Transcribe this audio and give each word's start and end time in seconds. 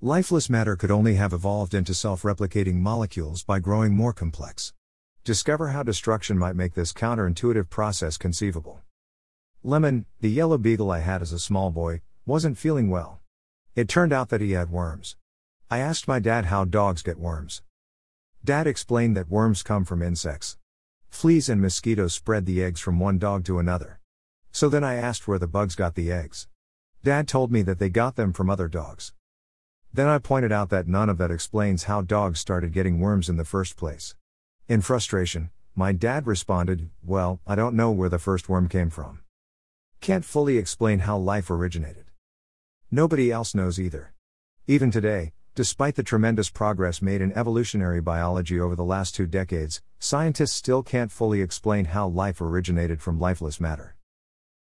Lifeless 0.00 0.48
matter 0.48 0.76
could 0.76 0.92
only 0.92 1.16
have 1.16 1.32
evolved 1.32 1.74
into 1.74 1.92
self 1.92 2.22
replicating 2.22 2.74
molecules 2.74 3.42
by 3.42 3.58
growing 3.58 3.96
more 3.96 4.12
complex. 4.12 4.72
Discover 5.24 5.70
how 5.70 5.82
destruction 5.82 6.38
might 6.38 6.54
make 6.54 6.74
this 6.74 6.92
counterintuitive 6.92 7.68
process 7.68 8.16
conceivable. 8.16 8.80
Lemon, 9.64 10.06
the 10.20 10.30
yellow 10.30 10.56
beagle 10.56 10.92
I 10.92 11.00
had 11.00 11.20
as 11.20 11.32
a 11.32 11.38
small 11.40 11.72
boy, 11.72 12.02
wasn't 12.24 12.58
feeling 12.58 12.90
well. 12.90 13.18
It 13.74 13.88
turned 13.88 14.12
out 14.12 14.28
that 14.28 14.40
he 14.40 14.52
had 14.52 14.70
worms. 14.70 15.16
I 15.68 15.78
asked 15.78 16.06
my 16.06 16.20
dad 16.20 16.44
how 16.44 16.64
dogs 16.64 17.02
get 17.02 17.18
worms. 17.18 17.62
Dad 18.44 18.68
explained 18.68 19.16
that 19.16 19.28
worms 19.28 19.64
come 19.64 19.84
from 19.84 20.00
insects. 20.00 20.58
Fleas 21.10 21.48
and 21.48 21.60
mosquitoes 21.60 22.14
spread 22.14 22.46
the 22.46 22.62
eggs 22.62 22.78
from 22.78 23.00
one 23.00 23.18
dog 23.18 23.44
to 23.46 23.58
another. 23.58 23.98
So 24.52 24.68
then 24.68 24.84
I 24.84 24.94
asked 24.94 25.26
where 25.26 25.40
the 25.40 25.48
bugs 25.48 25.74
got 25.74 25.96
the 25.96 26.12
eggs. 26.12 26.46
Dad 27.02 27.26
told 27.26 27.50
me 27.50 27.62
that 27.62 27.80
they 27.80 27.88
got 27.88 28.14
them 28.14 28.32
from 28.32 28.48
other 28.48 28.68
dogs. 28.68 29.12
Then 29.98 30.06
I 30.06 30.18
pointed 30.18 30.52
out 30.52 30.70
that 30.70 30.86
none 30.86 31.08
of 31.08 31.18
that 31.18 31.32
explains 31.32 31.90
how 31.90 32.02
dogs 32.02 32.38
started 32.38 32.72
getting 32.72 33.00
worms 33.00 33.28
in 33.28 33.36
the 33.36 33.44
first 33.44 33.76
place. 33.76 34.14
In 34.68 34.80
frustration, 34.80 35.50
my 35.74 35.90
dad 35.90 36.24
responded, 36.24 36.90
Well, 37.04 37.40
I 37.48 37.56
don't 37.56 37.74
know 37.74 37.90
where 37.90 38.08
the 38.08 38.20
first 38.20 38.48
worm 38.48 38.68
came 38.68 38.90
from. 38.90 39.22
Can't 40.00 40.24
fully 40.24 40.56
explain 40.56 41.00
how 41.00 41.18
life 41.18 41.50
originated. 41.50 42.04
Nobody 42.92 43.32
else 43.32 43.56
knows 43.56 43.80
either. 43.80 44.14
Even 44.68 44.92
today, 44.92 45.32
despite 45.56 45.96
the 45.96 46.04
tremendous 46.04 46.48
progress 46.48 47.02
made 47.02 47.20
in 47.20 47.32
evolutionary 47.32 48.00
biology 48.00 48.60
over 48.60 48.76
the 48.76 48.84
last 48.84 49.16
two 49.16 49.26
decades, 49.26 49.82
scientists 49.98 50.52
still 50.52 50.84
can't 50.84 51.10
fully 51.10 51.42
explain 51.42 51.86
how 51.86 52.06
life 52.06 52.40
originated 52.40 53.02
from 53.02 53.18
lifeless 53.18 53.58
matter. 53.58 53.96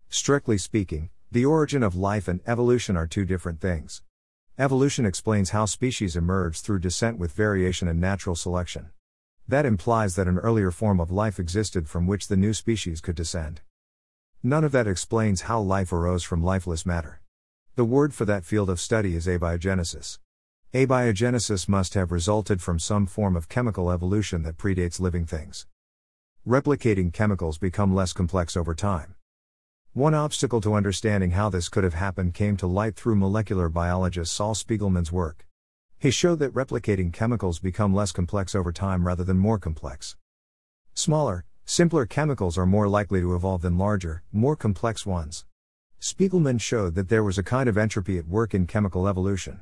Strictly 0.10 0.58
speaking, 0.58 1.10
the 1.32 1.46
origin 1.46 1.84
of 1.84 1.96
life 1.96 2.28
and 2.28 2.42
evolution 2.46 2.98
are 2.98 3.08
two 3.08 3.24
different 3.24 3.62
things. 3.62 4.02
Evolution 4.62 5.08
explains 5.08 5.50
how 5.50 5.66
species 5.66 6.16
emerge 6.16 6.62
through 6.62 6.78
descent 6.78 7.18
with 7.18 7.32
variation 7.32 7.88
and 7.88 8.00
natural 8.00 8.36
selection. 8.36 8.92
That 9.48 9.66
implies 9.66 10.16
that 10.16 10.28
an 10.28 10.38
earlier 10.38 10.70
form 10.70 11.00
of 11.00 11.10
life 11.10 11.40
existed 11.40 11.90
from 11.90 12.06
which 12.06 12.28
the 12.28 12.38
new 12.38 12.54
species 12.54 13.02
could 13.02 13.16
descend. 13.16 13.62
None 14.44 14.64
of 14.64 14.72
that 14.72 14.86
explains 14.86 15.42
how 15.50 15.60
life 15.62 15.92
arose 15.92 16.22
from 16.22 16.44
lifeless 16.44 16.86
matter. 16.86 17.22
The 17.76 17.86
word 17.86 18.14
for 18.14 18.26
that 18.26 18.46
field 18.46 18.70
of 18.70 18.80
study 18.80 19.16
is 19.16 19.26
abiogenesis. 19.26 20.20
Abiogenesis 20.76 21.68
must 21.68 21.96
have 21.96 22.12
resulted 22.12 22.62
from 22.62 22.78
some 22.78 23.08
form 23.08 23.36
of 23.36 23.50
chemical 23.50 23.90
evolution 23.90 24.44
that 24.44 24.60
predates 24.60 25.00
living 25.00 25.26
things. 25.26 25.66
Replicating 26.48 27.12
chemicals 27.12 27.58
become 27.58 27.96
less 27.96 28.14
complex 28.14 28.56
over 28.56 28.76
time. 28.76 29.16
One 29.94 30.14
obstacle 30.14 30.62
to 30.62 30.76
understanding 30.76 31.32
how 31.32 31.50
this 31.50 31.68
could 31.68 31.84
have 31.84 31.96
happened 31.96 32.34
came 32.34 32.56
to 32.56 32.66
light 32.66 32.96
through 32.96 33.18
molecular 33.18 33.68
biologist 33.68 34.32
Sol 34.32 34.56
Spiegelman's 34.56 35.12
work. 35.12 35.46
He 36.00 36.12
showed 36.12 36.40
that 36.40 36.54
replicating 36.54 37.12
chemicals 37.12 37.60
become 37.60 37.94
less 37.94 38.14
complex 38.14 38.56
over 38.56 38.72
time 38.72 39.06
rather 39.06 39.26
than 39.26 39.38
more 39.38 39.60
complex. 39.60 40.16
Smaller, 40.94 41.44
simpler 41.66 42.06
chemicals 42.06 42.58
are 42.58 42.66
more 42.66 42.88
likely 42.88 43.20
to 43.20 43.36
evolve 43.36 43.64
than 43.64 43.78
larger, 43.78 44.24
more 44.32 44.56
complex 44.56 45.06
ones. 45.06 45.44
Spiegelman 46.00 46.62
showed 46.62 46.96
that 46.96 47.10
there 47.10 47.22
was 47.22 47.38
a 47.38 47.44
kind 47.44 47.68
of 47.68 47.78
entropy 47.78 48.18
at 48.18 48.30
work 48.30 48.54
in 48.54 48.68
chemical 48.68 49.10
evolution. 49.10 49.60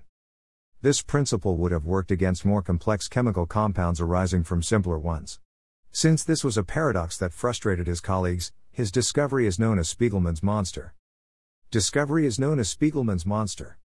This 0.84 1.02
principle 1.02 1.58
would 1.58 1.72
have 1.72 1.86
worked 1.86 2.12
against 2.12 2.46
more 2.46 2.62
complex 2.62 3.08
chemical 3.08 3.48
compounds 3.48 4.00
arising 4.00 4.44
from 4.44 4.62
simpler 4.62 5.00
ones. 5.00 5.40
Since 5.92 6.24
this 6.24 6.44
was 6.44 6.56
a 6.56 6.64
paradox 6.64 7.18
that 7.18 7.34
frustrated 7.34 7.88
his 7.88 8.00
colleagues, 8.00 8.52
his 8.80 8.94
discovery 8.94 9.46
is 9.46 9.60
known 9.60 9.78
as 9.78 9.94
Spiegelman's 9.94 10.42
monster. 10.42 10.94
Discovery 11.70 12.26
is 12.26 12.40
known 12.40 12.60
as 12.60 12.74
Spiegelman's 12.74 13.26
monster. 13.26 13.78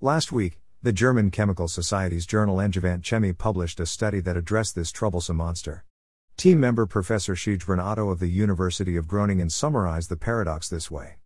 Last 0.00 0.32
week, 0.32 0.62
the 0.82 0.94
German 0.94 1.30
Chemical 1.30 1.68
Society's 1.68 2.24
journal 2.24 2.56
Angewandte 2.56 3.02
Chemie 3.02 3.34
published 3.34 3.80
a 3.80 3.84
study 3.84 4.20
that 4.20 4.34
addressed 4.34 4.74
this 4.74 4.90
troublesome 4.90 5.36
monster. 5.36 5.84
Team 6.38 6.58
member 6.58 6.86
Professor 6.86 7.34
Sijbrand 7.34 7.84
Otto 7.84 8.08
of 8.08 8.18
the 8.18 8.28
University 8.28 8.96
of 8.96 9.06
Groningen 9.06 9.50
summarized 9.50 10.08
the 10.08 10.16
paradox 10.16 10.70
this 10.70 10.90
way 10.90 11.16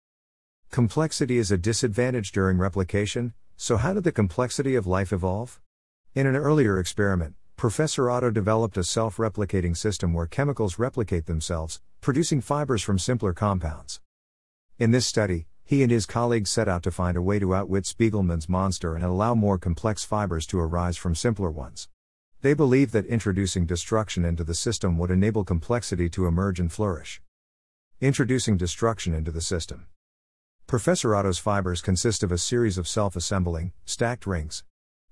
Complexity 0.72 1.39
is 1.39 1.53
a 1.53 1.56
disadvantage 1.56 2.33
during 2.33 2.59
replication, 2.59 3.33
so 3.56 3.77
how 3.77 3.95
did 3.95 4.03
the 4.03 4.11
complexity 4.11 4.75
of 4.75 4.89
life 4.89 5.12
evolve? 5.12 5.61
In 6.17 6.27
an 6.27 6.34
earlier 6.34 6.81
experiment, 6.81 7.37
Professor 7.59 8.09
Otto 8.09 8.31
developed 8.31 8.77
a 8.77 8.85
self 8.85 9.17
replicating 9.17 9.77
system 9.77 10.15
where 10.15 10.29
chemicals 10.29 10.79
replicate 10.79 11.27
themselves, 11.27 11.81
producing 12.01 12.41
fibers 12.41 12.85
from 12.85 13.01
simpler 13.01 13.33
compounds. 13.33 14.01
In 14.79 14.93
this 14.93 15.09
study, 15.09 15.49
he 15.65 15.83
and 15.83 15.91
his 15.91 16.07
colleagues 16.07 16.51
set 16.51 16.69
out 16.69 16.85
to 16.85 16.93
find 16.93 17.17
a 17.17 17.21
way 17.21 17.41
to 17.41 17.57
outwit 17.57 17.83
Spiegelman's 17.83 18.49
monster 18.49 18.95
and 18.95 19.05
allow 19.05 19.35
more 19.35 19.59
complex 19.59 20.05
fibers 20.05 20.47
to 20.47 20.61
arise 20.61 20.97
from 20.97 21.17
simpler 21.17 21.51
ones. 21.51 21.89
They 22.43 22.55
believed 22.55 22.93
that 22.93 23.07
introducing 23.07 23.67
destruction 23.67 24.25
into 24.25 24.45
the 24.45 24.55
system 24.55 24.97
would 24.97 25.11
enable 25.11 25.43
complexity 25.43 26.09
to 26.11 26.29
emerge 26.29 26.61
and 26.61 26.71
flourish. 26.71 27.21
Introducing 28.01 28.57
destruction 28.57 29.15
into 29.15 29.33
the 29.33 29.41
system. 29.41 29.89
Professor 30.69 31.13
Otto's 31.13 31.41
fibers 31.41 31.81
consist 31.81 32.23
of 32.23 32.31
a 32.31 32.39
series 32.39 32.79
of 32.79 32.87
self 32.87 33.17
assembling, 33.17 33.73
stacked 33.85 34.29
rings. 34.29 34.63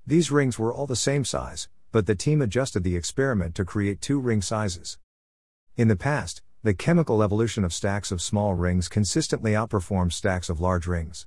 These 0.06 0.30
rings 0.30 0.60
were 0.60 0.72
all 0.72 0.86
the 0.86 0.94
same 0.94 1.24
size, 1.24 1.68
but 1.96 2.04
the 2.04 2.14
team 2.14 2.42
adjusted 2.42 2.84
the 2.84 2.94
experiment 2.94 3.54
to 3.54 3.64
create 3.64 4.02
two 4.02 4.20
ring 4.20 4.42
sizes. 4.42 4.98
In 5.78 5.88
the 5.88 5.96
past, 5.96 6.42
the 6.62 6.74
chemical 6.74 7.22
evolution 7.22 7.64
of 7.64 7.72
stacks 7.72 8.12
of 8.12 8.20
small 8.20 8.52
rings 8.52 8.86
consistently 8.86 9.52
outperformed 9.52 10.12
stacks 10.12 10.50
of 10.50 10.60
large 10.60 10.86
rings. 10.86 11.26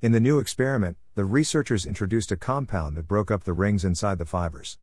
In 0.00 0.12
the 0.12 0.18
new 0.18 0.38
experiment, 0.38 0.96
the 1.16 1.26
researchers 1.26 1.84
introduced 1.84 2.32
a 2.32 2.36
compound 2.38 2.96
that 2.96 3.06
broke 3.06 3.30
up 3.30 3.44
the 3.44 3.52
rings 3.52 3.84
inside 3.84 4.16
the 4.16 4.24
fibers. 4.24 4.78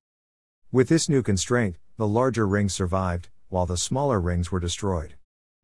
With 0.71 0.87
this 0.87 1.09
new 1.09 1.23
constraint, 1.23 1.77
the 1.97 2.07
larger 2.07 2.45
rings 2.45 2.75
survived, 2.75 3.29
while 3.49 3.65
the 3.65 3.75
smaller 3.75 4.21
rings 4.21 4.51
were 4.51 4.59
destroyed. 4.59 5.15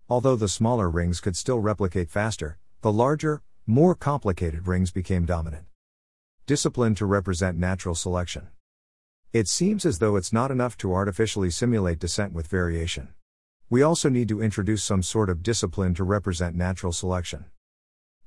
Although 0.09 0.35
the 0.35 0.47
smaller 0.47 0.89
rings 0.89 1.21
could 1.21 1.37
still 1.37 1.59
replicate 1.59 2.09
faster, 2.09 2.57
the 2.81 2.91
larger, 2.91 3.43
more 3.67 3.93
complicated 3.93 4.67
rings 4.67 4.89
became 4.89 5.27
dominant. 5.27 5.65
Discipline 6.47 6.95
to 6.95 7.05
represent 7.05 7.55
natural 7.55 7.93
selection. 7.93 8.47
It 9.31 9.47
seems 9.47 9.85
as 9.85 9.99
though 9.99 10.15
it's 10.15 10.33
not 10.33 10.49
enough 10.49 10.75
to 10.77 10.91
artificially 10.91 11.51
simulate 11.51 11.99
descent 11.99 12.33
with 12.33 12.47
variation. 12.47 13.09
We 13.69 13.83
also 13.83 14.09
need 14.09 14.27
to 14.29 14.41
introduce 14.41 14.83
some 14.83 15.03
sort 15.03 15.29
of 15.29 15.43
discipline 15.43 15.93
to 15.95 16.03
represent 16.03 16.55
natural 16.55 16.91
selection. 16.91 17.45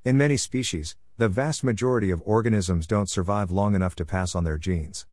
In 0.05 0.17
many 0.17 0.37
species, 0.37 0.95
the 1.17 1.27
vast 1.27 1.61
majority 1.61 2.09
of 2.09 2.21
organisms 2.23 2.87
don't 2.87 3.09
survive 3.09 3.51
long 3.51 3.75
enough 3.75 3.95
to 3.95 4.05
pass 4.05 4.33
on 4.33 4.45
their 4.45 4.57
genes. 4.57 5.05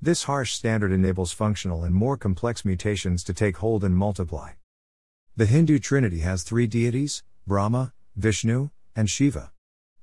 This 0.00 0.22
harsh 0.22 0.54
standard 0.54 0.92
enables 0.92 1.32
functional 1.32 1.84
and 1.84 1.94
more 1.94 2.16
complex 2.16 2.64
mutations 2.64 3.22
to 3.24 3.34
take 3.34 3.58
hold 3.58 3.84
and 3.84 3.94
multiply. 3.94 4.52
The 5.36 5.44
Hindu 5.44 5.78
trinity 5.78 6.20
has 6.20 6.42
three 6.42 6.66
deities 6.66 7.22
Brahma, 7.46 7.92
Vishnu, 8.16 8.70
and 8.96 9.10
Shiva. 9.10 9.52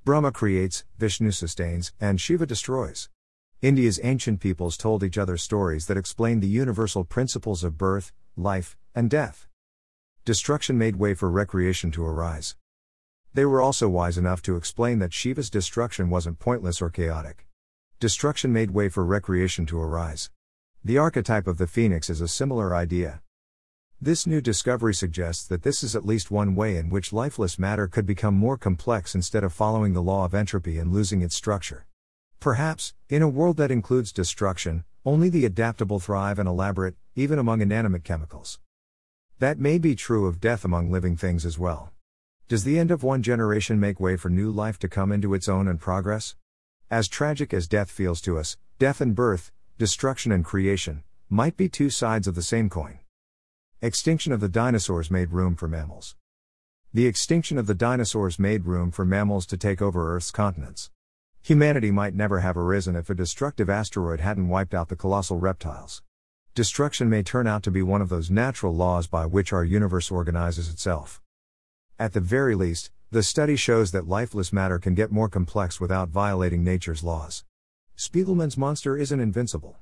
Brahma 0.04 0.30
creates, 0.30 0.84
Vishnu 0.98 1.32
sustains, 1.32 1.92
and 2.00 2.20
Shiva 2.20 2.46
destroys. 2.46 3.08
India's 3.62 4.00
ancient 4.02 4.40
peoples 4.40 4.76
told 4.76 5.04
each 5.04 5.16
other 5.16 5.36
stories 5.36 5.86
that 5.86 5.96
explained 5.96 6.42
the 6.42 6.48
universal 6.48 7.04
principles 7.04 7.62
of 7.62 7.78
birth, 7.78 8.12
life, 8.36 8.76
and 8.92 9.08
death. 9.08 9.46
Destruction 10.24 10.76
made 10.76 10.96
way 10.96 11.14
for 11.14 11.30
recreation 11.30 11.92
to 11.92 12.04
arise. 12.04 12.56
They 13.34 13.44
were 13.44 13.62
also 13.62 13.88
wise 13.88 14.18
enough 14.18 14.42
to 14.42 14.56
explain 14.56 14.98
that 14.98 15.12
Shiva's 15.12 15.48
destruction 15.48 16.10
wasn't 16.10 16.40
pointless 16.40 16.82
or 16.82 16.90
chaotic. 16.90 17.46
Destruction 18.00 18.52
made 18.52 18.72
way 18.72 18.88
for 18.88 19.04
recreation 19.04 19.64
to 19.66 19.80
arise. 19.80 20.28
The 20.84 20.98
archetype 20.98 21.46
of 21.46 21.58
the 21.58 21.68
phoenix 21.68 22.10
is 22.10 22.20
a 22.20 22.26
similar 22.26 22.74
idea. 22.74 23.22
This 24.00 24.26
new 24.26 24.40
discovery 24.40 24.92
suggests 24.92 25.46
that 25.46 25.62
this 25.62 25.84
is 25.84 25.94
at 25.94 26.04
least 26.04 26.32
one 26.32 26.56
way 26.56 26.78
in 26.78 26.90
which 26.90 27.12
lifeless 27.12 27.60
matter 27.60 27.86
could 27.86 28.06
become 28.06 28.34
more 28.34 28.58
complex 28.58 29.14
instead 29.14 29.44
of 29.44 29.52
following 29.52 29.92
the 29.92 30.02
law 30.02 30.24
of 30.24 30.34
entropy 30.34 30.78
and 30.78 30.92
losing 30.92 31.22
its 31.22 31.36
structure. 31.36 31.86
Perhaps, 32.42 32.92
in 33.08 33.22
a 33.22 33.28
world 33.28 33.56
that 33.58 33.70
includes 33.70 34.10
destruction, 34.10 34.82
only 35.04 35.28
the 35.28 35.44
adaptable 35.44 36.00
thrive 36.00 36.40
and 36.40 36.48
elaborate, 36.48 36.96
even 37.14 37.38
among 37.38 37.60
inanimate 37.60 38.02
chemicals. 38.02 38.58
That 39.38 39.60
may 39.60 39.78
be 39.78 39.94
true 39.94 40.26
of 40.26 40.40
death 40.40 40.64
among 40.64 40.90
living 40.90 41.16
things 41.16 41.46
as 41.46 41.56
well. 41.56 41.92
Does 42.48 42.64
the 42.64 42.80
end 42.80 42.90
of 42.90 43.04
one 43.04 43.22
generation 43.22 43.78
make 43.78 44.00
way 44.00 44.16
for 44.16 44.28
new 44.28 44.50
life 44.50 44.76
to 44.80 44.88
come 44.88 45.12
into 45.12 45.34
its 45.34 45.48
own 45.48 45.68
and 45.68 45.78
progress? 45.78 46.34
As 46.90 47.06
tragic 47.06 47.54
as 47.54 47.68
death 47.68 47.92
feels 47.92 48.20
to 48.22 48.38
us, 48.38 48.56
death 48.80 49.00
and 49.00 49.14
birth, 49.14 49.52
destruction 49.78 50.32
and 50.32 50.44
creation, 50.44 51.04
might 51.28 51.56
be 51.56 51.68
two 51.68 51.90
sides 51.90 52.26
of 52.26 52.34
the 52.34 52.42
same 52.42 52.68
coin. 52.68 52.98
Extinction 53.80 54.32
of 54.32 54.40
the 54.40 54.48
dinosaurs 54.48 55.12
made 55.12 55.30
room 55.30 55.54
for 55.54 55.68
mammals. 55.68 56.16
The 56.92 57.06
extinction 57.06 57.56
of 57.56 57.68
the 57.68 57.76
dinosaurs 57.76 58.40
made 58.40 58.64
room 58.66 58.90
for 58.90 59.04
mammals 59.04 59.46
to 59.46 59.56
take 59.56 59.80
over 59.80 60.16
Earth's 60.16 60.32
continents. 60.32 60.90
Humanity 61.44 61.90
might 61.90 62.14
never 62.14 62.38
have 62.38 62.56
arisen 62.56 62.94
if 62.94 63.10
a 63.10 63.16
destructive 63.16 63.68
asteroid 63.68 64.20
hadn't 64.20 64.46
wiped 64.46 64.74
out 64.74 64.88
the 64.88 64.94
colossal 64.94 65.40
reptiles. 65.40 66.00
Destruction 66.54 67.10
may 67.10 67.24
turn 67.24 67.48
out 67.48 67.64
to 67.64 67.70
be 67.72 67.82
one 67.82 68.00
of 68.00 68.10
those 68.10 68.30
natural 68.30 68.72
laws 68.72 69.08
by 69.08 69.26
which 69.26 69.52
our 69.52 69.64
universe 69.64 70.08
organizes 70.08 70.70
itself. 70.70 71.20
At 71.98 72.12
the 72.12 72.20
very 72.20 72.54
least, 72.54 72.92
the 73.10 73.24
study 73.24 73.56
shows 73.56 73.90
that 73.90 74.06
lifeless 74.06 74.52
matter 74.52 74.78
can 74.78 74.94
get 74.94 75.10
more 75.10 75.28
complex 75.28 75.80
without 75.80 76.10
violating 76.10 76.62
nature's 76.62 77.02
laws. 77.02 77.44
Spiegelman's 77.96 78.56
monster 78.56 78.96
isn't 78.96 79.18
invincible. 79.18 79.78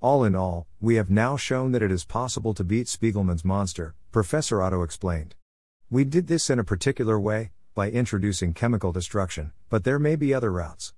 All 0.00 0.24
in 0.24 0.34
all, 0.34 0.66
we 0.80 0.96
have 0.96 1.10
now 1.10 1.36
shown 1.36 1.70
that 1.70 1.82
it 1.82 1.92
is 1.92 2.04
possible 2.04 2.54
to 2.54 2.64
beat 2.64 2.88
Spiegelman's 2.88 3.44
monster, 3.44 3.94
Professor 4.10 4.60
Otto 4.60 4.82
explained. 4.82 5.36
We 5.90 6.02
did 6.02 6.26
this 6.26 6.50
in 6.50 6.58
a 6.58 6.64
particular 6.64 7.20
way, 7.20 7.52
by 7.74 7.90
introducing 7.90 8.54
chemical 8.54 8.92
destruction, 8.92 9.52
but 9.68 9.84
there 9.84 9.98
may 9.98 10.16
be 10.16 10.34
other 10.34 10.52
routes. 10.52 10.94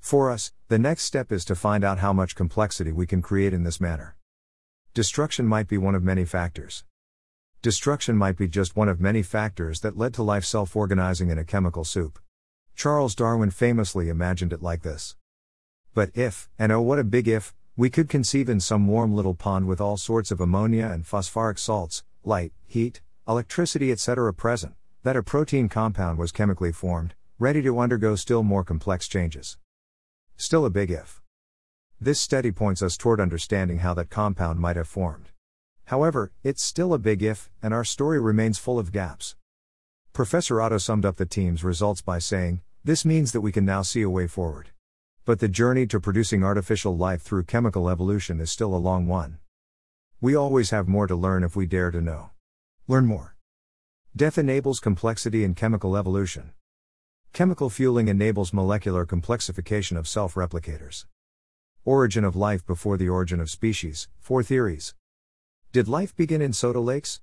For 0.00 0.30
us, 0.30 0.52
the 0.68 0.78
next 0.78 1.04
step 1.04 1.32
is 1.32 1.44
to 1.46 1.54
find 1.54 1.84
out 1.84 1.98
how 1.98 2.12
much 2.12 2.34
complexity 2.34 2.92
we 2.92 3.06
can 3.06 3.22
create 3.22 3.52
in 3.52 3.64
this 3.64 3.80
manner. 3.80 4.16
Destruction 4.94 5.46
might 5.46 5.68
be 5.68 5.78
one 5.78 5.94
of 5.94 6.02
many 6.02 6.24
factors. 6.24 6.84
Destruction 7.62 8.16
might 8.16 8.36
be 8.36 8.48
just 8.48 8.76
one 8.76 8.88
of 8.88 9.00
many 9.00 9.22
factors 9.22 9.80
that 9.80 9.96
led 9.96 10.14
to 10.14 10.22
life 10.22 10.44
self 10.44 10.76
organizing 10.76 11.30
in 11.30 11.38
a 11.38 11.44
chemical 11.44 11.84
soup. 11.84 12.18
Charles 12.74 13.14
Darwin 13.14 13.50
famously 13.50 14.08
imagined 14.08 14.52
it 14.52 14.62
like 14.62 14.82
this. 14.82 15.16
But 15.94 16.10
if, 16.14 16.48
and 16.58 16.70
oh 16.70 16.80
what 16.80 16.98
a 16.98 17.04
big 17.04 17.26
if, 17.26 17.54
we 17.76 17.90
could 17.90 18.08
conceive 18.08 18.48
in 18.48 18.60
some 18.60 18.86
warm 18.86 19.14
little 19.14 19.34
pond 19.34 19.66
with 19.66 19.80
all 19.80 19.96
sorts 19.96 20.30
of 20.30 20.40
ammonia 20.40 20.86
and 20.86 21.06
phosphoric 21.06 21.58
salts, 21.58 22.04
light, 22.24 22.52
heat, 22.66 23.00
electricity, 23.28 23.90
etc. 23.92 24.32
present, 24.32 24.74
that 25.06 25.16
a 25.16 25.22
protein 25.22 25.68
compound 25.68 26.18
was 26.18 26.32
chemically 26.32 26.72
formed, 26.72 27.14
ready 27.38 27.62
to 27.62 27.78
undergo 27.78 28.16
still 28.16 28.42
more 28.42 28.64
complex 28.64 29.06
changes. 29.06 29.56
Still 30.36 30.66
a 30.66 30.68
big 30.68 30.90
if. 30.90 31.22
This 32.00 32.18
study 32.18 32.50
points 32.50 32.82
us 32.82 32.96
toward 32.96 33.20
understanding 33.20 33.78
how 33.78 33.94
that 33.94 34.10
compound 34.10 34.58
might 34.58 34.74
have 34.74 34.88
formed. 34.88 35.26
However, 35.84 36.32
it's 36.42 36.60
still 36.60 36.92
a 36.92 36.98
big 36.98 37.22
if, 37.22 37.48
and 37.62 37.72
our 37.72 37.84
story 37.84 38.18
remains 38.18 38.58
full 38.58 38.80
of 38.80 38.90
gaps. 38.90 39.36
Professor 40.12 40.60
Otto 40.60 40.78
summed 40.78 41.04
up 41.04 41.18
the 41.18 41.24
team's 41.24 41.62
results 41.62 42.02
by 42.02 42.18
saying, 42.18 42.62
This 42.82 43.04
means 43.04 43.30
that 43.30 43.42
we 43.42 43.52
can 43.52 43.64
now 43.64 43.82
see 43.82 44.02
a 44.02 44.10
way 44.10 44.26
forward. 44.26 44.70
But 45.24 45.38
the 45.38 45.46
journey 45.46 45.86
to 45.86 46.00
producing 46.00 46.42
artificial 46.42 46.96
life 46.96 47.22
through 47.22 47.44
chemical 47.44 47.88
evolution 47.88 48.40
is 48.40 48.50
still 48.50 48.74
a 48.74 48.86
long 48.88 49.06
one. 49.06 49.38
We 50.20 50.34
always 50.34 50.70
have 50.70 50.88
more 50.88 51.06
to 51.06 51.14
learn 51.14 51.44
if 51.44 51.54
we 51.54 51.66
dare 51.66 51.92
to 51.92 52.00
know. 52.00 52.30
Learn 52.88 53.06
more. 53.06 53.35
Death 54.16 54.38
enables 54.38 54.80
complexity 54.80 55.44
and 55.44 55.54
chemical 55.54 55.94
evolution. 55.94 56.52
Chemical 57.34 57.68
fueling 57.68 58.08
enables 58.08 58.50
molecular 58.50 59.04
complexification 59.04 59.98
of 59.98 60.08
self 60.08 60.36
replicators. 60.36 61.04
Origin 61.84 62.24
of 62.24 62.34
life 62.34 62.64
before 62.64 62.96
the 62.96 63.10
origin 63.10 63.40
of 63.40 63.50
species, 63.50 64.08
four 64.18 64.42
theories. 64.42 64.94
Did 65.70 65.86
life 65.86 66.16
begin 66.16 66.40
in 66.40 66.54
soda 66.54 66.80
lakes? 66.80 67.20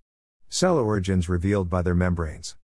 Cell 0.50 0.78
origins 0.78 1.28
revealed 1.28 1.68
by 1.68 1.81
their 1.81 1.95
membranes. 1.95 2.56